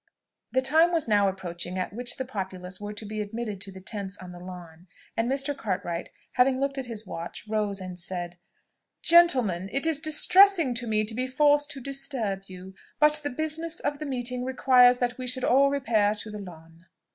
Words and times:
The 0.51 0.63
time 0.63 0.91
was 0.91 1.07
now 1.07 1.29
approaching 1.29 1.77
at 1.77 1.93
which 1.93 2.17
the 2.17 2.25
populace 2.25 2.81
were 2.81 2.91
to 2.91 3.05
be 3.05 3.21
admitted 3.21 3.61
to 3.61 3.71
the 3.71 3.79
tents 3.79 4.17
on 4.17 4.31
the 4.31 4.39
lawn; 4.39 4.87
and 5.15 5.29
Mr. 5.31 5.55
Cartwright 5.55 6.09
having 6.31 6.59
looked 6.59 6.79
at 6.79 6.87
his 6.87 7.05
watch, 7.05 7.45
rose 7.47 7.79
and 7.79 7.99
said, 7.99 8.39
"Gentlemen, 9.03 9.69
It 9.71 9.85
is 9.85 9.99
distressing 9.99 10.73
to 10.73 10.87
me 10.87 11.05
to 11.05 11.13
be 11.13 11.27
forced 11.27 11.69
to 11.69 11.79
disturb 11.79 12.45
you, 12.47 12.73
but 12.99 13.21
the 13.21 13.29
business 13.29 13.79
of 13.79 13.99
the 13.99 14.07
meeting 14.07 14.43
requires 14.43 14.97
that 14.97 15.19
we 15.19 15.27
should 15.27 15.43
all 15.43 15.69
repair 15.69 16.15
to 16.15 16.31
the 16.31 16.39
lawn. 16.39 16.87